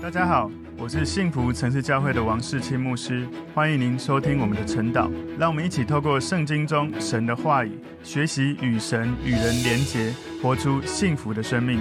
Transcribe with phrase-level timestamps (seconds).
[0.00, 0.48] 大家好，
[0.78, 5.10] 我是幸福城市教会的王世清牧师，欢迎您收听我们的晨祷。
[5.36, 7.72] 让我们一起透过圣经中神的话语，
[8.04, 11.80] 学习与神与人连结，活出幸福的生命。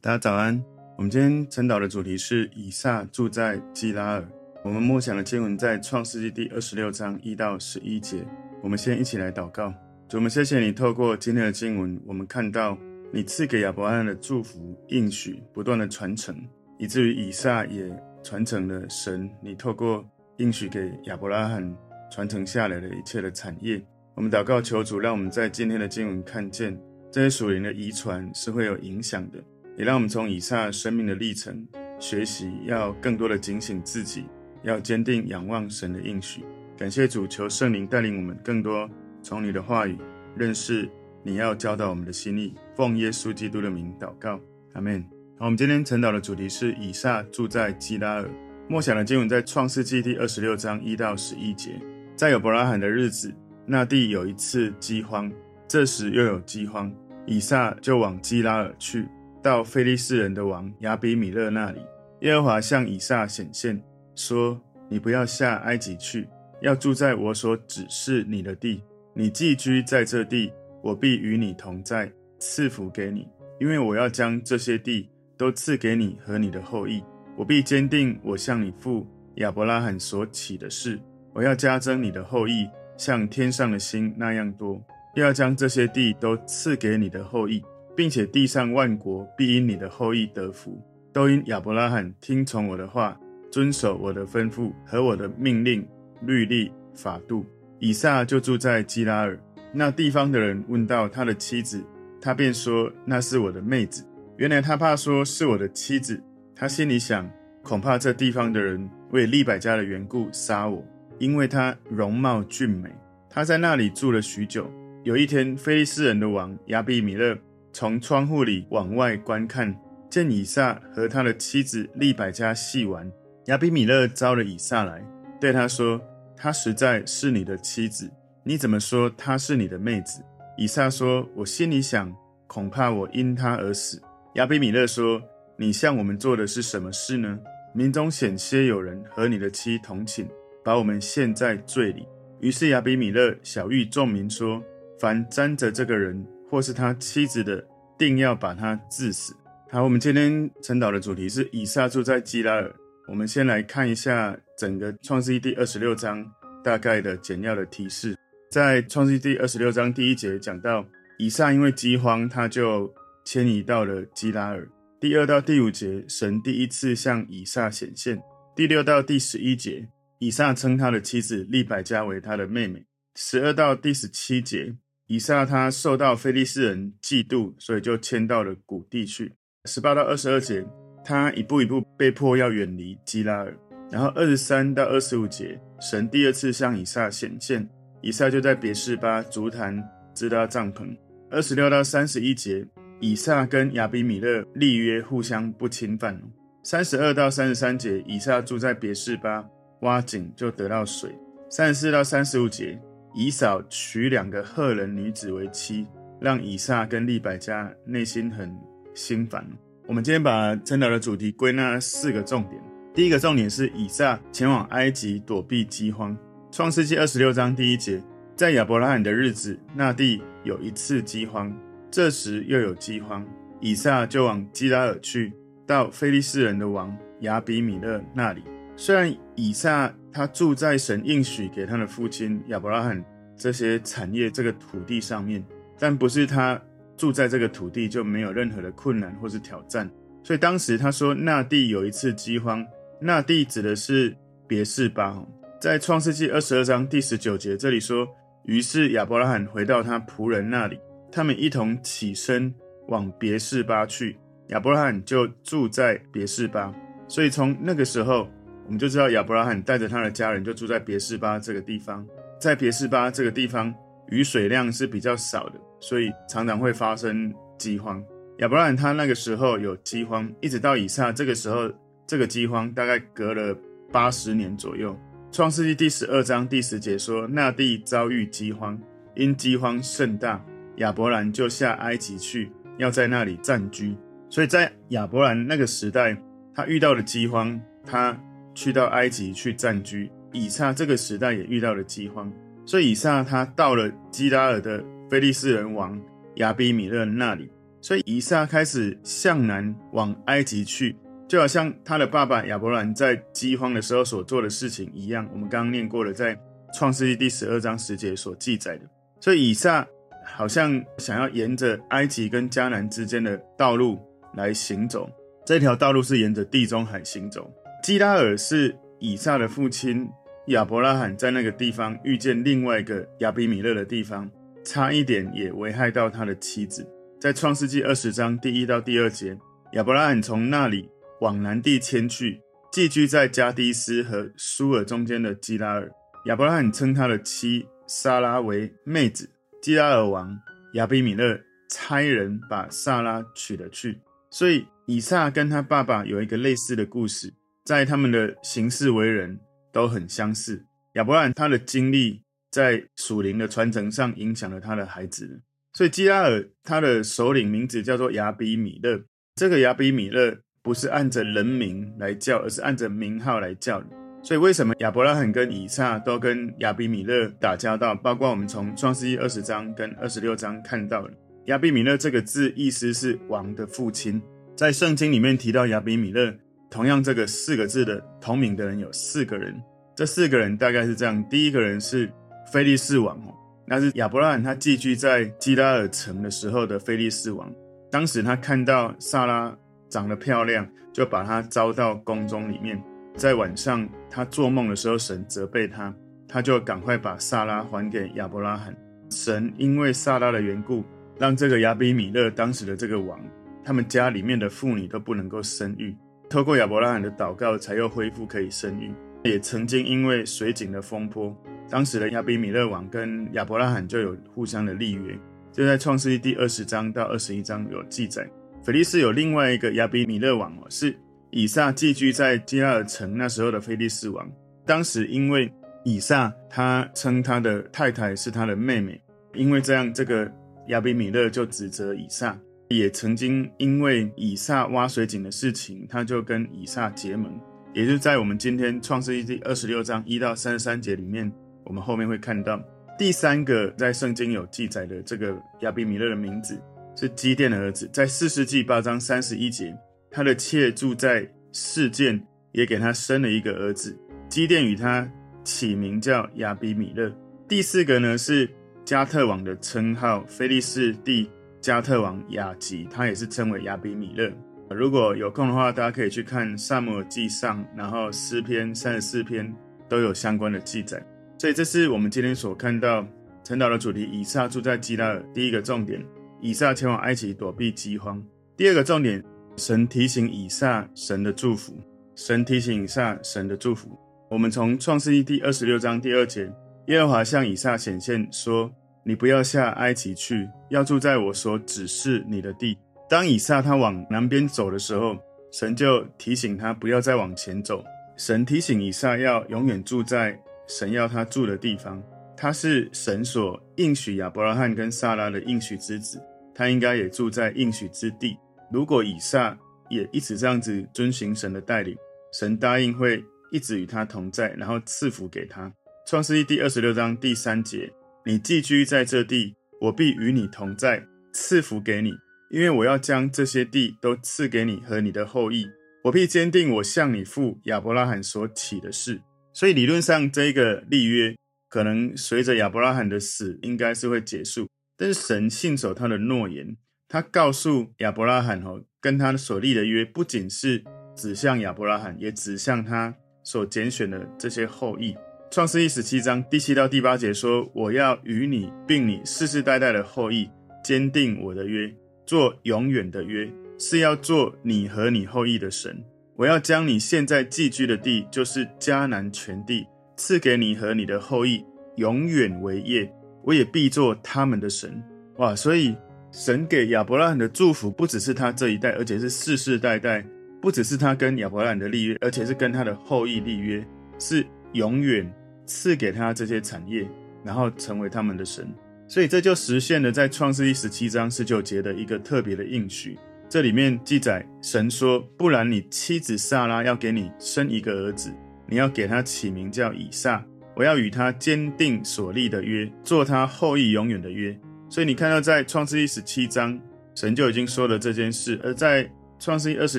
[0.00, 0.62] 大家早安，
[0.96, 4.24] 我们今天晨祷的主题是以撒住在基拉尔。
[4.62, 8.24] 我们默想的经文在创世纪第二十六章一到十一节。
[8.62, 9.74] 我们先一起来祷告，
[10.08, 12.78] 主，我们谢谢你透过今天的经文，我们看到。
[13.14, 16.36] 你赐给亚伯拉罕的祝福应许不断的传承，
[16.80, 17.88] 以至于以撒也
[18.24, 19.30] 传承了神。
[19.40, 20.04] 你透过
[20.38, 21.76] 应许给亚伯拉罕
[22.10, 23.80] 传承下来的一切的产业。
[24.16, 26.76] 我们祷告求主，让我们在今天的经文看见
[27.08, 29.38] 这些属灵的遗传是会有影响的，
[29.78, 31.64] 也让我们从以撒生命的历程
[32.00, 34.24] 学习，要更多的警醒自己，
[34.64, 36.44] 要坚定仰望神的应许。
[36.76, 38.90] 感谢主，求圣灵带领我们更多
[39.22, 39.96] 从你的话语
[40.36, 40.90] 认识。
[41.26, 44.38] 你要教导我们的心意，奉耶稣基督的名祷告，
[44.74, 45.02] 阿门。
[45.38, 48.30] 好，我们今天晨祷的主题是以撒住在基拉尔。
[48.68, 51.80] 默想的经文在创世纪第二十六章一到十一节。
[52.14, 55.32] 在有伯拉罕的日子，那地有一次饥荒，
[55.66, 56.92] 这时又有饥荒，
[57.24, 59.08] 以撒就往基拉尔去，
[59.42, 61.80] 到非利士人的王亚比米勒那里。
[62.20, 63.82] 耶和华向以撒显现，
[64.14, 66.28] 说：“你不要下埃及去，
[66.60, 68.82] 要住在我所指示你的地。
[69.14, 70.52] 你寄居在这地。”
[70.84, 73.26] 我必与你同在，赐福给你，
[73.58, 77.02] 因为我要将这些地都赐给你和你的后裔。
[77.38, 81.00] 我必坚定我向你父亚伯拉罕所起的誓，
[81.32, 82.68] 我要加增你的后裔，
[82.98, 84.78] 像天上的星那样多，
[85.14, 87.64] 又要将这些地都赐给你的后裔，
[87.96, 90.78] 并且地上万国必因你的后裔得福，
[91.14, 93.18] 都因亚伯拉罕听从我的话，
[93.50, 95.82] 遵守我的吩咐和我的命令、
[96.20, 97.42] 律例、法度。
[97.78, 99.38] 以撒就住在基拉耳。
[99.76, 101.84] 那地方的人问到他的妻子，
[102.20, 104.04] 他便说那是我的妹子。
[104.36, 106.22] 原来他怕说是我的妻子，
[106.54, 107.28] 他心里想，
[107.62, 110.84] 恐怕这地方的人为利百加的缘故杀我，
[111.18, 112.88] 因为他容貌俊美。
[113.28, 114.70] 他在那里住了许久。
[115.02, 117.36] 有一天，非利士人的王亚比米勒
[117.72, 119.76] 从窗户里往外观看，
[120.08, 123.10] 见以撒和他的妻子利百加戏玩。
[123.46, 125.04] 亚比米勒招了以撒来，
[125.40, 126.00] 对他说
[126.36, 128.08] ：“她实在是你的妻子。”
[128.46, 130.22] 你怎么说她是你的妹子？
[130.58, 132.14] 以撒说：“我心里想，
[132.46, 134.00] 恐怕我因她而死。”
[134.36, 135.18] 亚比米勒说
[135.56, 137.38] ：“你向我们做的是什么事呢？
[137.74, 140.28] 民中险些有人和你的妻同寝，
[140.62, 142.06] 把我们陷在罪里。”
[142.40, 144.62] 于是亚比米勒晓諭众民说
[145.00, 147.66] ：“凡沾着这个人或是他妻子的，
[147.96, 149.34] 定要把他治死。”
[149.72, 152.70] 好，我们今天晨祷的主题是以撒住在基拉耳。
[153.08, 156.24] 我们先来看一下整个创世记第二十六章
[156.62, 158.14] 大概的简要的提示。
[158.54, 160.86] 在创世第二十六章第一节讲到，
[161.18, 162.88] 以撒因为饥荒，他就
[163.24, 164.68] 迁移到了基拉尔。
[165.00, 168.22] 第二到第五节，神第一次向以撒显现。
[168.54, 169.88] 第六到第十一节，
[170.20, 172.86] 以撒称他的妻子利百加为他的妹妹。
[173.16, 174.76] 十二到第十七节，
[175.08, 179.32] 以撒他受到菲利士人嫉妒，所以就迁到了谷地去。
[179.64, 180.64] 十八到二十二节，
[181.04, 183.58] 他一步一步被迫要远离基拉尔。
[183.90, 187.68] 然后二十三到二十五节，神第二次向以撒显现。
[188.04, 189.82] 以撒就在别是巴足坛
[190.12, 190.94] 支搭帐篷。
[191.30, 192.62] 二十六到三十一节，
[193.00, 196.20] 以撒跟亚比米勒立约，互相不侵犯。
[196.62, 199.42] 三十二到三十三节，以撒住在别是巴
[199.80, 201.10] 挖井就得到水。
[201.48, 202.78] 三十四到三十五节，
[203.14, 205.86] 以扫娶两个赫人女子为妻，
[206.20, 208.54] 让以撒跟利百加内心很
[208.92, 209.42] 心烦。
[209.86, 212.62] 我们今天把晨祷的主题归纳四个重点。
[212.92, 216.14] 第一个重点是以撒前往埃及躲避饥荒。
[216.54, 218.00] 创世纪二十六章第一节，
[218.36, 221.52] 在亚伯拉罕的日子，那地有一次饥荒，
[221.90, 223.26] 这时又有饥荒，
[223.58, 225.32] 以撒就往基拉尔去，
[225.66, 228.44] 到非利士人的王亚比米勒那里。
[228.76, 233.04] 虽然以撒他住在神应许给他的父亲亚伯拉罕
[233.36, 235.44] 这些产业这个土地上面，
[235.76, 236.62] 但不是他
[236.96, 239.90] 住在这个土地就没有任何的困难或是挑战。
[240.22, 242.64] 所以当时他说那地有一次饥荒，
[243.00, 244.16] 那地指的是
[244.46, 245.20] 别是巴。
[245.64, 248.06] 在创世纪二十二章第十九节，这里说
[248.44, 250.78] ：“于是亚伯拉罕回到他仆人那里，
[251.10, 252.54] 他们一同起身
[252.88, 254.14] 往别是巴去。
[254.48, 256.70] 亚伯拉罕就住在别是巴。
[257.08, 258.28] 所以从那个时候，
[258.66, 262.06] 我们就知道亚伯拉罕带着他的家人就住在别是巴这个地方。
[262.38, 263.74] 在别是巴这个地方，
[264.10, 268.04] 雨水量是比较少的，所以常常会发生饥荒。
[268.40, 271.72] 亚伯拉罕他那个时候有饥荒，一直到以撒这个时候，
[272.06, 273.56] 这个饥荒大概隔了
[273.90, 274.94] 八十年左右。”
[275.34, 278.80] 创世纪第十二章第十节说：“那地遭遇饥荒，
[279.16, 280.40] 因饥荒甚大，
[280.76, 283.96] 亚伯兰就下埃及去，要在那里暂居。
[284.30, 286.16] 所以在亚伯兰那个时代，
[286.54, 288.16] 他遇到了饥荒，他
[288.54, 290.08] 去到埃及去暂居。
[290.32, 292.32] 以撒这个时代也遇到了饥荒，
[292.64, 296.00] 所以以撒他到了基拉尔的非利士人王
[296.36, 297.50] 亚比米勒那里，
[297.80, 300.94] 所以以撒开始向南往埃及去，
[301.26, 305.28] 就好像他的爸爸亚伯兰在饥荒的时候所做的事情一样。
[305.32, 306.38] 我们刚刚念过了，在
[306.72, 308.82] 创世纪第十二章十节所记载的。
[309.20, 309.86] 所以以撒
[310.24, 313.98] 好像想要沿着埃及跟迦南之间的道路
[314.34, 315.08] 来行走，
[315.46, 317.50] 这条道路是沿着地中海行走。
[317.82, 320.08] 基拉尔是以撒的父亲。
[320.48, 324.30] 亚伯拉罕在那个地方遇见另外一个亚比米勒的地方，
[324.62, 326.86] 差一点也危害到他的妻子。
[327.18, 329.34] 在创世纪二十章第一到第二节，
[329.72, 330.86] 亚伯拉罕从那里
[331.24, 335.90] 往南地迁去，寄居在加低斯和苏尔中间的基拉尔。
[336.26, 339.30] 亚伯拉罕称他的妻萨拉为妹子。
[339.62, 340.38] 基拉尔王
[340.74, 341.40] 亚比米勒
[341.70, 343.98] 差人把萨拉娶了去。
[344.30, 347.32] 所以以撒跟他爸爸有一个类似的故事，
[347.64, 349.40] 在他们的行事为人。
[349.72, 350.64] 都很相似。
[350.92, 352.22] 亚伯兰他的经历
[352.52, 355.42] 在属灵的传承上影响了他的孩子，
[355.72, 359.02] 所以基拉尔他的首领名字叫做亚比米勒。
[359.34, 363.80] 这个亚比米勒不是按着人名来叫，而是按着名号来叫。
[364.22, 367.94] 所以为什么亚伯拉罕跟以撒都跟亚比米勒打交道？
[367.94, 371.10] 包括我们从创世记二十章跟二十六章看到的，
[371.44, 374.20] 亚比米勒这个字意思是王的父亲。
[374.56, 376.34] 在圣经里面提到亚比米勒。
[376.70, 379.54] 同样，这个四个字的同名的人有四个人。
[379.94, 382.10] 这四个人大概是这样：第一个人是
[382.50, 383.16] 菲利士王，
[383.64, 387.48] 那是亚伯拉罕他寄居在基拉尔城的时候的菲利士王。
[387.92, 389.56] 当时他看到撒拉
[389.88, 392.82] 长得漂亮，就把她招到宫中里面。
[393.16, 395.94] 在晚上他做梦的时候，神责备他，
[396.26, 398.74] 他就赶快把撒拉还给亚伯拉罕。
[399.08, 400.82] 神因为撒拉的缘故，
[401.16, 403.20] 让这个亚比米勒当时的这个王，
[403.64, 405.94] 他们家里面的妇女都不能够生育。
[406.28, 408.92] 透过亚伯拉罕的祷告，才又恢复可以生育。
[409.22, 411.32] 也曾经因为水井的风波，
[411.70, 415.16] 当时的亚比米勒王跟亚伯拉罕就有互相的立约。
[415.52, 418.28] 就在创世记第二十章到二十一章有记载。
[418.64, 420.96] 菲利士有另外一个亚比米勒王哦，是
[421.30, 424.26] 以撒寄居在基拉尔城那时候的菲利士王。
[424.64, 425.52] 当时因为
[425.84, 428.98] 以撒他称他的太太是他的妹妹，
[429.34, 430.32] 因为这样，这个
[430.68, 432.34] 亚比米勒就指责以撒。
[432.70, 437.38] 也曾经因为以撒挖水井的事情，他就跟以撒结盟。
[437.74, 441.30] 也就是在我们今天创世记第二十六章一到三十三节里面，
[441.64, 442.58] 我们后面会看到
[442.98, 446.58] 第三个在圣经有记载的这个亚比米勒的名字
[446.96, 447.88] 是基甸的儿子。
[447.92, 449.76] 在四世纪八章三十一节，
[450.10, 452.20] 他的妾住在示剑，
[452.52, 453.96] 也给他生了一个儿子。
[454.28, 455.08] 基甸与他
[455.44, 457.12] 起名叫亚比米勒。
[457.48, 458.48] 第四个呢是
[458.84, 461.30] 加特王的称号，菲利士地。
[461.60, 464.30] 加特王亚吉，他也是称为亚比米勒。
[464.68, 469.50] 如果有空的话，大家可以去看《撒母耳记上》，然后诗篇三十四篇
[469.88, 471.02] 都有相关的记载。
[471.38, 473.06] 所以，这是我们今天所看到
[473.42, 475.24] 陈导的主题：以撒住在基拉的。
[475.32, 476.04] 第一个重点，
[476.44, 478.20] 以撒前往埃及躲避饥荒；
[478.54, 479.24] 第二个重点，
[479.56, 481.74] 神提醒以撒神的祝福。
[482.14, 483.98] 神提醒以撒神的祝福。
[484.30, 486.52] 我们从创世记第二十六章第二节，
[486.88, 488.70] 耶和华向以撒显现说。
[489.06, 492.76] 你不要下埃及去，要住在我所指示你的地。
[493.08, 495.16] 当以撒他往南边走的时候，
[495.50, 497.82] 神就提醒他不要再往前走。
[498.18, 502.02] 神提醒以撒要永远住在神要他住的地方。
[502.36, 506.20] 他是神所应许亚伯拉罕跟撒拉的应许之子，
[506.54, 508.36] 他应该也住在应许之地。
[508.72, 509.56] 如果以撒
[509.90, 511.96] 也一直这样子遵循神的带领，
[512.32, 515.72] 神答应会一直与他同在，然后赐福给他。
[516.06, 517.92] 创世记第二十六章第三节。
[518.26, 522.12] 你寄居在这地，我必与你同在，赐福给你，
[522.50, 525.66] 因为我要将这些地都赐给你和你的后裔。
[526.04, 529.20] 我必坚定我向你父亚伯拉罕所起的誓。
[529.52, 531.36] 所以理论上，这个立约
[531.68, 534.66] 可能随着亚伯拉罕的死，应该是会结束。
[534.96, 536.76] 但是神信守他的诺言，
[537.08, 540.84] 他告诉亚伯拉罕哦，跟他所立的约，不仅是
[541.16, 545.16] 指向亚伯拉罕，也指向他所拣选的这些后裔。
[545.50, 550.50] 创世记十七章第七到第八节说：“我要与你并你世世代代的后裔
[550.82, 551.94] 坚定我的约，
[552.26, 553.48] 做永远的约，
[553.78, 556.04] 是要做你和你后裔的神。
[556.36, 559.86] 我要将你现在寄居的地，就是迦南全地，
[560.16, 561.64] 赐给你和你的后裔，
[561.96, 563.12] 永远为业。
[563.44, 565.02] 我也必做他们的神。”
[565.38, 565.54] 哇！
[565.54, 565.94] 所以
[566.32, 570.26] 神给亚伯拉罕的祝福不只是他这一代，而且是世世代代，
[570.60, 573.86] 不只是他跟亚伯拉罕的立约，而且是跟他的后裔立约，
[574.18, 575.32] 是永远。
[575.66, 577.08] 赐给他这些产业，
[577.42, 578.70] 然后成为他们的神，
[579.08, 583.18] 所以这就实现了在创世记十七章十九节的一个特别的应许。
[583.48, 588.30] 这里面记载，神说：“不然你妻子撒拉要给你生一个儿子，
[588.68, 590.44] 你要给他起名叫以撒。
[590.74, 594.56] 我要与他坚定所立的约，做他后裔永远的约。”
[594.90, 596.78] 所以你看到在创世记十七章，
[597.14, 599.98] 神就已经说了这件事；而在创世记二十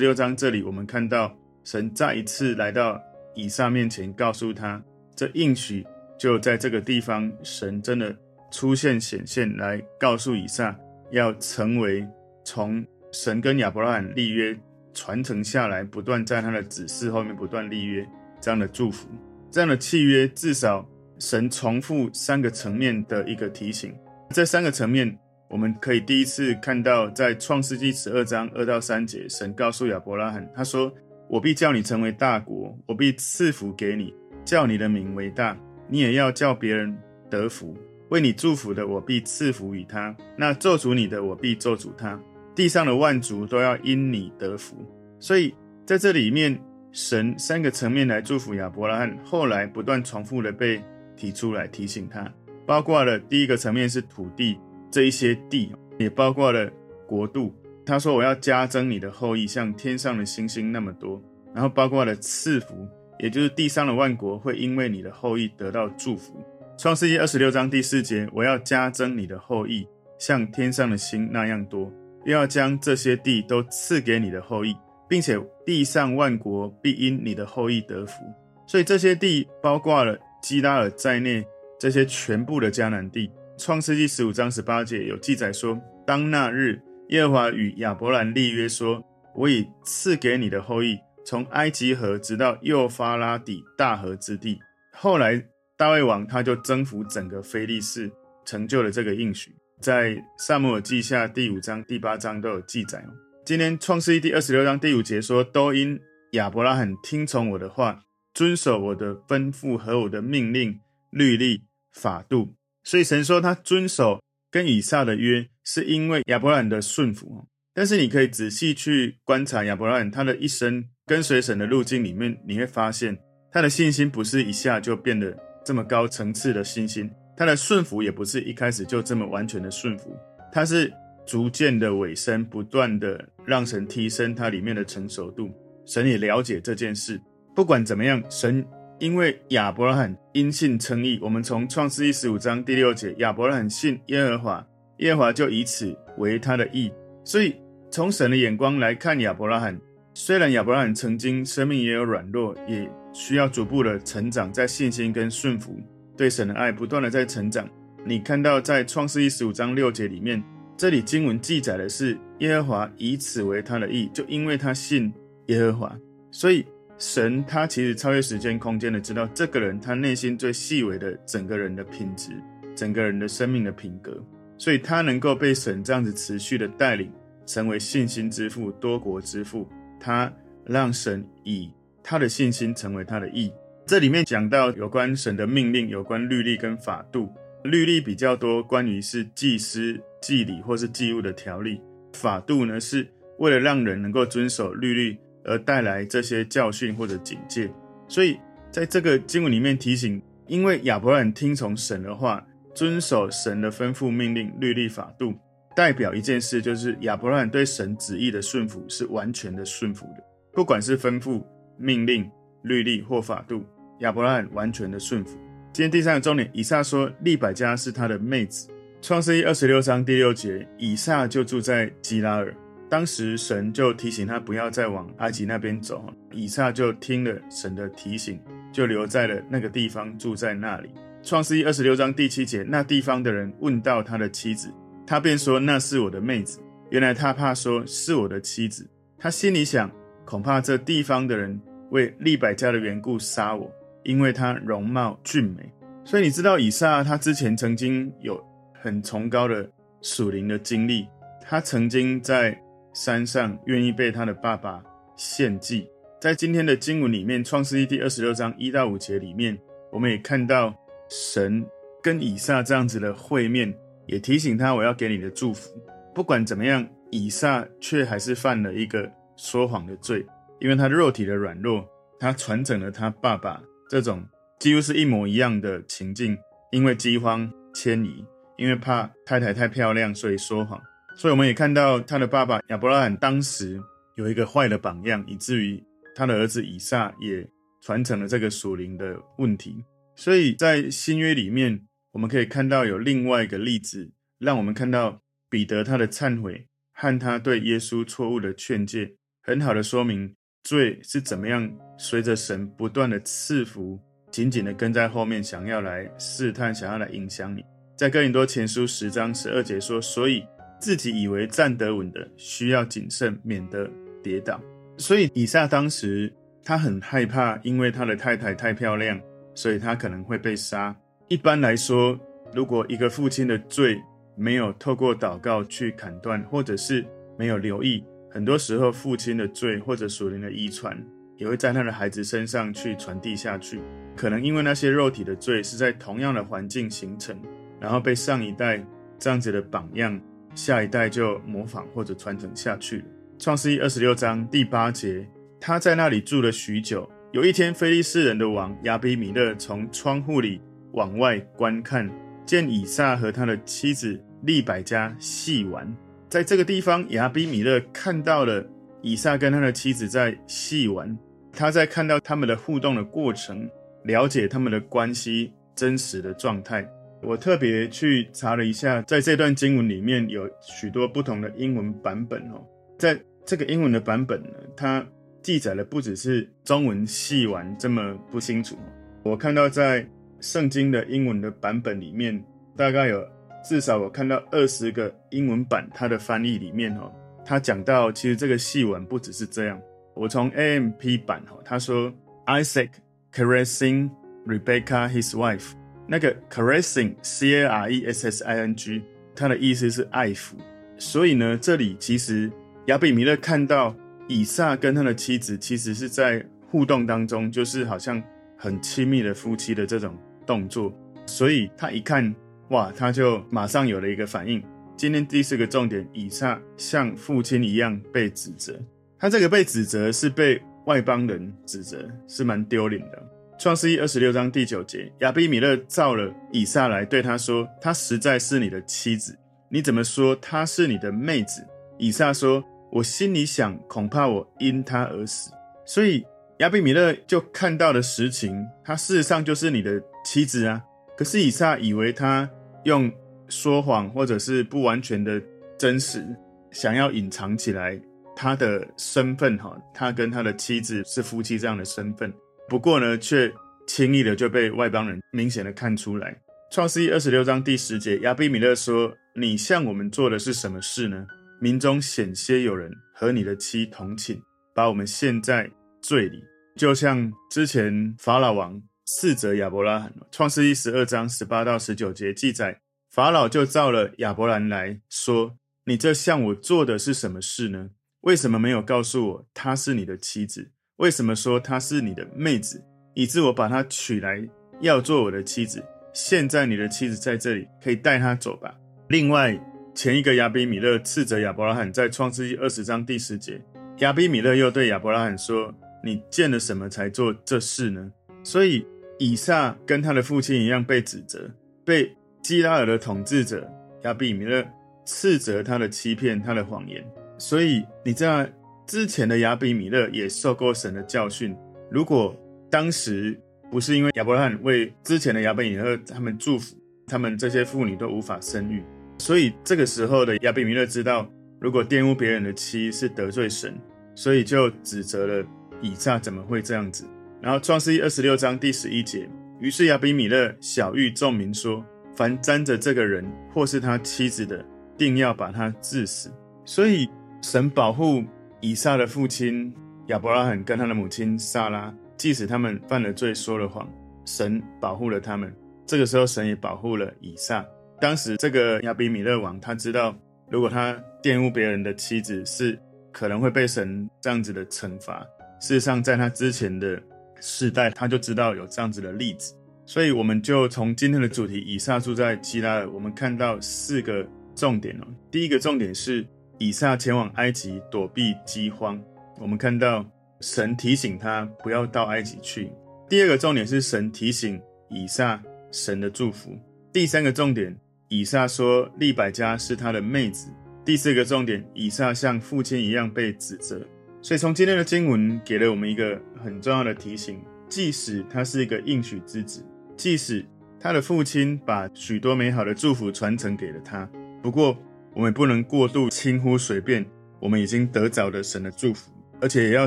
[0.00, 3.00] 六章这里，我们看到神再一次来到
[3.34, 4.82] 以撒面前，告诉他
[5.14, 5.86] 这应许
[6.18, 8.16] 就在这个地方，神真的
[8.50, 10.76] 出现显现，来告诉以撒
[11.10, 12.06] 要成为
[12.44, 12.84] 从。
[13.12, 14.54] 神跟亚伯拉罕立约，
[14.92, 18.06] 传承下来，不断在他的子嗣后面不断立约，
[18.42, 19.08] 这样的祝福，
[19.50, 20.86] 这样的契约，至少
[21.18, 23.94] 神重复三个层面的一个提醒。
[24.30, 30.92] 这三个层面，我们可以第一次看到，在创世纪十二章二到三节，神告诉亚伯拉罕，他说
[31.30, 34.12] ：“我必叫你成为大国，我必赐福给你，
[34.44, 35.56] 叫你的名为大，
[35.88, 36.96] 你也要叫别人
[37.30, 37.76] 得福。
[38.10, 42.20] 为你祝福的，我必赐福于他；那咒诅你的，我必咒诅他。”
[42.54, 44.76] 地上的万族都要因你得福，
[45.20, 46.58] 所以在这里面，
[46.96, 50.82] 神三个层面来祝福亚伯拉罕，后来不断重复的被
[51.14, 52.26] 提出来提醒他，
[52.64, 54.58] 包括了第一个层面是土地
[54.90, 56.72] 这一些地，也包括了
[57.06, 57.54] 国度。
[57.84, 61.22] 他说：“我要加增你的后裔，像天上的星星那么多。”
[61.52, 62.88] 然后包括了赐福，
[63.18, 66.42] 也就是地上的万国会因为你的后裔得到祝福。
[66.78, 69.86] 创世纪二十六章第四节：“我要加增你的后裔，
[70.18, 71.92] 像天上的星那样多。”
[72.24, 74.74] 又要将这些地都赐给你的后裔，
[75.08, 78.22] 并且地上万国必因你的后裔得福。
[78.66, 81.46] 所以这些地包括了基拉尔在内，
[81.78, 83.30] 这些全部的迦南地。
[83.58, 89.02] 创世纪十五章十八节有记载说：当那日，耶和华与亚伯兰立约说：
[89.34, 94.58] 我已赐给你的后裔，从埃及河直到幼发拉底大河之地。
[94.92, 95.42] 后来
[95.76, 98.10] 大卫王他就征服整个非利士，
[98.44, 99.50] 成就了这个应许。
[99.80, 103.25] 在撒母耳记下第五章、第八章都有记载哦。
[103.46, 106.00] 今天创世记第二十六章第五节说：“都因
[106.32, 108.02] 亚伯拉罕听从我的话，
[108.34, 111.62] 遵守我的吩咐和我的命令、律例、
[111.92, 117.46] 法度。”所以神说他遵守跟以撒的约，是因为亚伯拉罕的顺服。
[117.72, 123.16] 但是你可以仔细去观察亚伯拉罕他的一生跟随神的路径里面，你会发现
[123.52, 127.08] 他的信心不是一下就变得这么高层次的信心。
[127.36, 130.18] 他的顺服也不是一开始就这么完全的顺服，
[130.50, 130.92] 他是
[131.26, 135.50] 逐渐的尾声，不断的让神提升它里面的成熟度。
[135.84, 137.20] 神也了解这件事，
[137.54, 138.64] 不管怎么样，神
[138.98, 144.66] 因为亚伯拉罕因信称义，我们从创世记十五章第六节，亚伯拉罕信耶和华，
[144.98, 146.90] 耶和华就以此为他的义。
[147.24, 147.54] 所以
[147.90, 149.78] 从神的眼光来看，亚伯拉罕
[150.14, 155.78] 虽然亚伯拉罕曾经生命也有软弱，也需要逐步的成长在信心跟顺服。
[156.16, 157.68] 对神的爱不断的在成长。
[158.04, 160.42] 你看到在创世记十五章六节里面，
[160.76, 165.10] 这里经文记载的是耶和华以此为他的意，就因为他信
[165.46, 165.98] 耶和华，
[166.30, 166.62] 所以
[166.98, 172.30] 神他其实超越时间空间的知道这个人他内心最细微的整个人的品质，
[172.74, 174.22] 整个人的生命的品格，
[174.58, 177.10] 所以他能够被神这样子持续的带领，
[177.46, 179.66] 成为信心之父、多国之父。
[179.98, 180.30] 他
[180.66, 181.70] 让神以
[182.02, 183.50] 他的信心成为他的意。
[183.86, 187.32] 这里面讲到有关神的命令，有关律例跟法度。
[187.66, 191.80] 律例比较多，关于是祭司、祭礼或是祭物的条例；
[192.14, 193.06] 法度呢，是
[193.38, 197.70] 为了让人能够遵守律例而带来这些教训或者警戒。
[198.08, 198.38] 所以
[198.70, 205.34] 在这个经文里面提醒，因为亚伯拉罕听从神的话，遵守神的吩咐、命令、律例、法度，
[205.74, 211.44] 代表一件事，就是亚伯拉罕对神旨意的顺服是完全的顺服的，不管是吩咐、
[211.78, 212.30] 命令、
[212.62, 213.64] 律例或法度。
[214.00, 215.38] 亚伯拉罕完全的顺服。
[215.76, 218.66] 今天第三个重点，以撒说利百加是他的妹子。
[219.02, 222.56] 创世记二十六章第六节，以撒就住在基拉尔。
[222.88, 226.02] 当时神就提醒他不要再往埃及那边走，
[226.32, 228.40] 以撒就听了神的提醒，
[228.72, 230.88] 就留在了那个地方，住在那里。
[231.22, 234.72] 创世记二十六章第七节，那地方的人问到他的妻子，
[235.06, 236.58] 他便说那是我的妹子。
[236.88, 239.90] 原来他怕说是我的妻子，他心里想，
[240.24, 243.70] 恐怕这地方的人为利百加的缘故杀我。
[244.06, 245.68] 因为他容貌俊美，
[246.04, 248.40] 所以你知道以撒他之前曾经有
[248.72, 249.68] 很崇高的
[250.00, 251.08] 属灵的经历。
[251.42, 252.56] 他曾经在
[252.92, 254.80] 山上愿意被他的爸爸
[255.16, 255.88] 献祭。
[256.20, 259.58] 在今天的经文里面，《创世记》第二十六章一到五节里面，
[259.90, 260.72] 我们也看到
[261.08, 261.66] 神
[262.00, 263.74] 跟以撒这样子的会面，
[264.06, 265.70] 也提醒他我要给你的祝福。
[266.14, 270.24] 不管怎么样，以撒却还是犯了一个说谎的罪，
[270.60, 271.84] 因为他肉体的软弱，
[272.20, 273.60] 他传承了他爸爸。
[273.88, 274.26] 这种
[274.58, 276.36] 几乎是一模一样的情境，
[276.72, 278.24] 因为饥荒迁移，
[278.56, 280.80] 因为怕太太太漂亮，所以说谎。
[281.16, 283.80] 所以我们也看到他的爸爸亚伯拉罕当时
[284.16, 285.82] 有一个坏的榜样，以至于
[286.14, 287.48] 他的儿子以撒也
[287.82, 289.84] 传承了这个属灵的问题。
[290.14, 300.34] 所以在新约里面，我们可以看到有另外一个例子，让我们看到彼得他的忏悔和他对耶稣错误的劝诫，很好的说明
[300.66, 303.98] 罪是怎么样随着神不断的赐福，
[304.30, 307.64] 紧紧的跟在后面，想要来试探，想要来影响你。
[307.96, 310.44] 在哥林多前书十章十二节说，所以。
[310.78, 313.90] 自己以为站得稳的，需要谨慎，免得
[314.22, 314.60] 跌倒。
[314.98, 316.30] 所以以撒当时
[316.62, 319.18] 他很害怕，因为他的太太太漂亮，
[319.54, 320.94] 所以他可能会被杀。
[321.28, 322.20] 一般来说，
[322.52, 323.98] 如果一个父亲的罪
[324.36, 327.02] 没有透过祷告去砍断，或者是
[327.38, 330.96] 没有留意，很多时候父亲的罪或者属灵的遗传
[331.36, 333.80] 也会在他的孩子身上去传递下去。
[334.14, 337.38] 可能因为那些肉体的罪是在同样的环境形成，
[337.80, 338.84] 然后被上一代
[339.18, 340.20] 这样子的榜样。
[340.54, 343.04] 下一代就模仿或者传承下去了。
[343.38, 345.28] 创世记二十六章第八节，
[345.60, 347.06] 他在那里住了许久。
[347.32, 352.10] 有一天，非利士人的王亚比米勒从窗户里往外观看，
[352.46, 355.94] 见以撒和他的妻子利百加戏玩。
[356.28, 358.64] 在这个地方，亚比米勒看到了
[359.00, 361.16] 以撒跟他的妻子在戏玩。
[361.52, 363.68] 他在看到他们的互动的过程，
[364.04, 366.86] 了解他们的关系真实的状态。
[367.22, 372.62] 我特别去查了一下，在这段经文里面有许多不同的英文版本哦。
[372.98, 375.06] 在这个英文的版本呢，它
[375.42, 378.76] 记载的不只是中文戏玩这么不清楚。
[379.22, 380.06] 我看到在
[380.40, 382.44] 圣经的英文的版本里面，
[382.76, 383.26] 大概有
[383.68, 387.10] 至少我看到二十个英文版，它的翻译里面哦，
[387.44, 389.80] 他讲到其实这个戏文不只是这样。
[390.14, 392.12] 我从 AMP 版哦，他说
[392.46, 392.90] Isaac
[393.34, 394.10] caressing
[394.46, 395.72] Rebecca his wife。
[396.06, 399.02] 那个 caressing，c a r e s s i n g，
[399.34, 400.52] 它的意思是爱抚。
[400.96, 402.48] 所以呢，这里其实
[402.86, 403.92] 亚比米勒看到
[404.28, 408.22] 以撒跟他的妻子，其实是在互动当中，就是好像
[408.56, 410.16] 很亲密的夫妻的这种
[410.46, 410.92] 动作。
[411.26, 412.32] 所以他一看，
[412.70, 414.62] 哇，他就马上有了一个反应。
[414.96, 418.76] 今天第四个重点，以撒像父亲一样被指责。
[419.18, 423.22] 他这个被指责是被外邦人指责，是蛮丢脸的。
[423.58, 431.64] 创世记二十六章第九节，亚比米勒召了以撒来，对他说：“她实在是你的妻子，你怎么说她是你的妹子？”
[431.98, 435.52] 以撒说：“我心里想，恐怕我因她而死。”
[435.86, 436.26] 所以
[436.58, 440.82] 亚比米勒就看到了实情，她事实上就是你的妻子啊。
[441.16, 442.46] 可是以撒以为他
[442.86, 443.12] 用
[443.48, 445.42] 说谎或者是不完全的
[445.76, 446.24] 真实，
[446.70, 448.00] 想要隐藏起来
[448.36, 452.32] 他的身份哈，他跟他的妻子是夫妻这样的身份。
[452.68, 453.52] 不过呢，却
[453.88, 456.36] 轻易的就被外邦人明显的看出来。
[456.70, 461.26] 创世记二十六章第十节，亚比米勒说：“你向我们做的是什么事呢？
[461.60, 464.38] 民中险些有人和你的妻同寝，
[464.72, 465.68] 把我们陷在
[466.00, 466.40] 罪里，
[466.76, 477.90] 就像之前法老王斥责亚伯拉罕。”创世记十二章十八到十九节记载，法老就召了亚伯兰来说：“你这向我做的是什么事呢？
[478.22, 482.82] 为什么没有告诉我她是你的妻子？”为什么说她是你的妹子，
[483.14, 484.42] 以致我把她娶来
[484.80, 485.84] 要做我的妻子？
[486.14, 488.74] 现在你的妻子在这里，可以带她走吧。
[489.08, 489.58] 另外，
[489.94, 493.62] 前一个亚比米勒斥责亚伯拉罕，在创世记二十章第十节，
[493.98, 498.10] 亚比米勒又对亚伯拉罕说：“你见了什么才做这事呢？”
[498.42, 498.86] 所以
[499.18, 501.50] 以撒跟他的父亲一样被指责，
[501.84, 503.70] 被基拉尔的统治者
[504.02, 504.64] 亚比米勒
[505.04, 507.04] 斥责他的欺骗，他的谎言。
[507.38, 508.46] 所以你知道。
[508.88, 511.56] 之前的亚比米勒也受过神的教训。
[511.90, 512.36] 如果
[512.70, 513.36] 当时
[513.68, 516.76] 不是因为亚伯拉罕为之前的亚比米勒他们祝福，
[517.08, 518.84] 他们这些妇女都无法生育。
[519.18, 521.28] 所以这个时候的亚比米勒知道，
[521.60, 523.76] 如果玷污别人的妻是得罪神，
[524.14, 525.44] 所以就指责了
[525.82, 527.04] 以撒怎么会这样子。
[527.46, 529.30] 然后创世记二十六章第十一节，
[529.60, 531.80] 于是亚比米勒晓諭众民说：
[532.16, 534.66] 凡沾着这个人或是他妻子的，
[534.98, 536.28] 定要把他治死。
[536.64, 537.08] 所以
[537.40, 538.24] 神保护。
[538.60, 539.72] 以撒的父亲
[540.08, 543.88] 亚伯拉罕跟他的母亲撒拉，即使他们犯了罪、说了谎，
[544.24, 545.54] 神保护了他们。
[545.86, 547.64] 这个时候，神也保护了以撒。
[548.00, 550.16] 当时，这个亚比米勒王他知道，
[550.50, 552.76] 如果他玷污别人的妻子，是
[553.12, 555.24] 可能会被神这样子的惩罚。
[555.60, 557.00] 事实上，在他之前的
[557.40, 559.54] 世代，他就知道有这样子的例子。
[559.84, 565.06] 所以，我们就从今天的主题，以撒住在基拉尔，我们看到四个重点哦。
[565.30, 566.26] 第一个重点是。
[566.58, 568.98] 以撒前往埃及躲避饥荒，
[569.38, 570.02] 我们看到
[570.40, 572.72] 神提醒他不要到埃及去。
[573.10, 575.38] 第二个重点是神提醒以撒
[575.70, 576.58] 神的祝福。
[576.90, 580.48] 第三个重点，以撒说利百加是他的妹子。
[580.82, 583.86] 第四个重点，以撒像父亲一样被指责。
[584.26, 589.64] 所以从今天的经文给了我们一个很重要的提醒：即使他是一个应许之子，
[589.96, 590.44] 即使
[590.80, 594.10] 他的父亲把许多美好的祝福传承给了他，
[594.42, 594.76] 不过
[595.14, 597.06] 我们不能过度轻忽随便
[597.38, 599.86] 我们已经得着的神的祝福，而且也要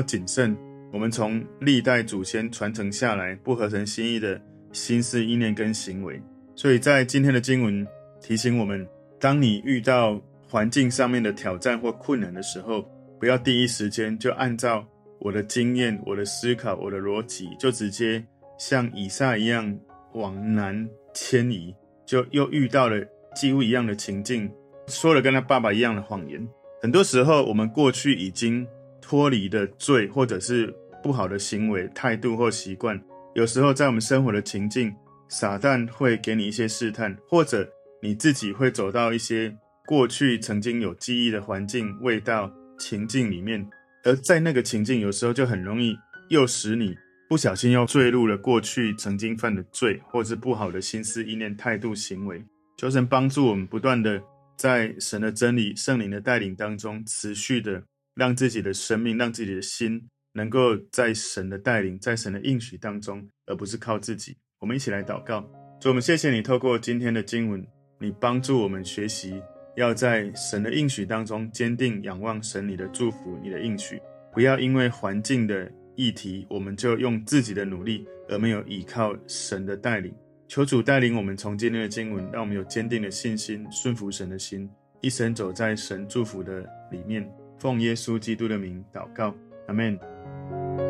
[0.00, 0.56] 谨慎
[0.90, 4.40] 我们从历代祖先传承下来不合神心意的
[4.72, 6.18] 心思意念跟行为。
[6.56, 7.86] 所以在今天的经文
[8.22, 14.82] 提醒我们：当你遇到环境上面的挑战或困难的时候，不要第一时间就按照
[15.18, 18.24] 我的经验、我的思考、我的逻辑，就直接
[18.58, 19.78] 像以撒一样
[20.14, 21.74] 往南迁移，
[22.06, 22.96] 就又遇到了
[23.36, 24.50] 几乎一样的情境，
[24.86, 26.48] 说了跟他爸爸一样的谎言。
[26.80, 28.66] 很多时候，我们过去已经
[29.02, 32.98] 脱离的罪，或者是不好的行为、态度或习惯，
[33.34, 34.90] 有时候在我们生活的情境，
[35.28, 39.54] 撒旦会给你一些试探，或者你自己会走到一些。
[39.86, 42.48] 过去曾经有记忆的环境、味道、
[42.80, 43.64] 情境里面，
[44.02, 45.94] 而在那个情境，有时候就很容易
[46.30, 46.96] 诱使你
[47.28, 52.42] 不小心又坠入了过去曾经犯的罪，或是不好的心思、意念、态度、行为。
[52.78, 54.20] 求神帮助我们，不断的
[54.56, 57.82] 在神的真理、圣灵的带领当中，持续的
[58.14, 64.38] 让自己的生命、让自己的心，能够在神的带领、在神的应许当中，而不是靠自己。
[64.58, 65.42] 我们一起来祷告，
[65.80, 67.64] 主，我们谢谢你，透过今天的经文，
[67.98, 69.42] 你帮助我们学习。
[69.76, 74.00] 要在神的应许当中坚定仰望神你的祝福，你的应许，
[74.32, 80.12] 不要因为环境的议题，我们就用自己的努力，而没有依靠神的带领。
[80.48, 84.68] 求主带领我们从今天的经文，让我们有坚定的信心，顺服神的心，
[85.00, 87.30] 一生走在神祝福的里面。
[87.58, 89.34] 奉耶稣基督的名祷告，
[89.68, 90.89] 阿门。